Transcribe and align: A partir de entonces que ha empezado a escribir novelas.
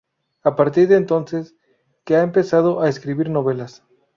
A 0.41 0.55
partir 0.55 0.87
de 0.87 0.95
entonces 0.95 1.53
que 2.05 2.15
ha 2.15 2.23
empezado 2.23 2.81
a 2.81 2.89
escribir 2.89 3.29
novelas. 3.29 3.83